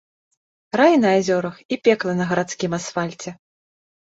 Рай 0.79 0.95
на 1.03 1.11
азёрах 1.17 1.55
і 1.75 1.79
пекла 1.89 2.17
на 2.23 2.27
гарадскім 2.33 2.71
асфальце. 2.81 3.29